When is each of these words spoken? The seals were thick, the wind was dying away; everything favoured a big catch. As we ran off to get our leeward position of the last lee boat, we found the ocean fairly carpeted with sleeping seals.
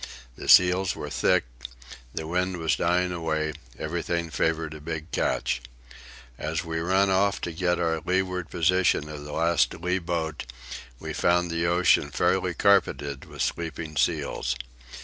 The 0.35 0.49
seals 0.49 0.95
were 0.95 1.11
thick, 1.11 1.45
the 2.11 2.25
wind 2.25 2.57
was 2.57 2.75
dying 2.75 3.11
away; 3.11 3.53
everything 3.77 4.31
favoured 4.31 4.73
a 4.73 4.81
big 4.81 5.11
catch. 5.11 5.61
As 6.39 6.65
we 6.65 6.79
ran 6.79 7.11
off 7.11 7.39
to 7.41 7.51
get 7.51 7.79
our 7.79 8.01
leeward 8.03 8.49
position 8.49 9.07
of 9.07 9.25
the 9.25 9.31
last 9.33 9.75
lee 9.75 9.99
boat, 9.99 10.51
we 10.97 11.13
found 11.13 11.51
the 11.51 11.67
ocean 11.67 12.09
fairly 12.09 12.55
carpeted 12.55 13.25
with 13.25 13.43
sleeping 13.43 13.95
seals. 13.95 14.55